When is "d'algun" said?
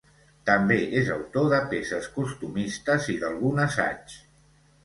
3.25-3.63